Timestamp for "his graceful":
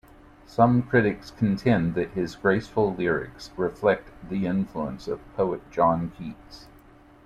2.13-2.95